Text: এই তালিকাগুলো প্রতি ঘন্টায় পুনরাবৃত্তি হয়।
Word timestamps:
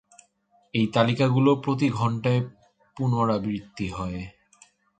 এই 0.73 0.85
তালিকাগুলো 0.87 1.51
প্রতি 1.55 1.87
ঘন্টায় 1.89 2.41
পুনরাবৃত্তি 2.97 3.87
হয়। 3.89 4.19